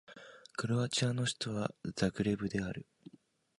[0.57, 2.87] クロアチアの首都はザグレブである